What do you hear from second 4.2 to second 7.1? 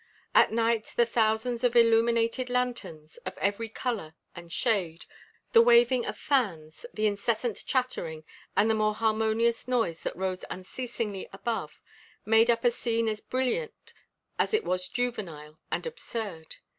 and shade, the waving of fans, the